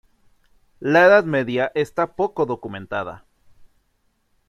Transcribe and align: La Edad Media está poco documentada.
La 0.79 1.05
Edad 1.05 1.25
Media 1.25 1.71
está 1.75 2.15
poco 2.15 2.47
documentada. 2.47 3.23